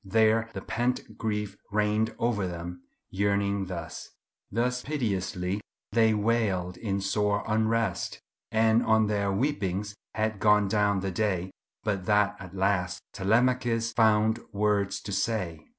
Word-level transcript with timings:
There 0.03 0.49
the 0.53 0.61
pent 0.61 1.15
grief 1.19 1.55
rained 1.69 2.15
o'er 2.19 2.47
them, 2.47 2.81
yearning 3.11 3.67
thus. 3.67 4.09
Thus 4.51 4.81
piteously 4.81 5.61
they 5.91 6.15
wailed 6.15 6.75
in 6.75 7.01
sore 7.01 7.43
unrest, 7.45 8.19
And 8.51 8.81
on 8.83 9.05
their 9.05 9.31
weepings 9.31 9.93
had 10.15 10.39
gone 10.39 10.67
down 10.67 11.01
the 11.01 11.11
day, 11.11 11.51
But 11.83 12.05
that 12.07 12.35
at 12.39 12.55
last 12.55 13.03
Telemachus 13.13 13.93
found 13.93 14.39
words 14.51 14.99
to 15.01 15.11
say." 15.11 15.67